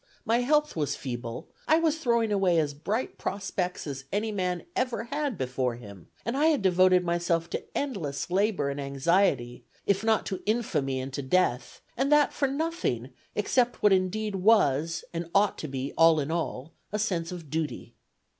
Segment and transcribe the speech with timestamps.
[0.25, 1.51] My health was feeble.
[1.67, 6.35] I was throwing away as bright prospects as any man ever had before him, and
[6.35, 11.21] I had devoted myself to endless labor and anxiety, if not to infamy and to
[11.21, 16.31] death, and that for nothing, except what indeed was and ought to be all in
[16.31, 17.93] all, a sense of duty.